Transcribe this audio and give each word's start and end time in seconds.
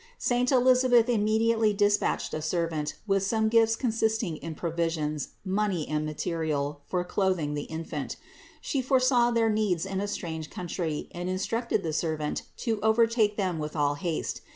Saint 0.17 0.51
Elisabeth 0.51 1.07
immediately 1.09 1.73
despatched 1.75 2.33
a 2.33 2.41
servant 2.41 2.95
with 3.05 3.21
some 3.21 3.49
THE 3.49 3.59
INCARNATION 3.59 3.91
533 4.41 4.41
gifts 4.41 4.41
consisting 4.41 4.49
in 4.49 4.55
provisions, 4.55 5.27
money 5.45 5.87
and 5.87 6.03
material 6.07 6.81
for 6.87 7.03
clothing 7.03 7.53
the 7.53 7.69
Infant. 7.71 8.15
She 8.61 8.81
foresaw 8.81 9.29
their 9.29 9.51
needs 9.51 9.85
in 9.85 10.01
a 10.01 10.07
strange 10.07 10.49
country 10.49 11.07
and 11.11 11.29
instructed 11.29 11.83
the 11.83 11.93
servant 11.93 12.41
to 12.65 12.79
overtake 12.81 13.37
them 13.37 13.59
with 13.59 13.75
all 13.75 13.93
haste. 13.93 14.41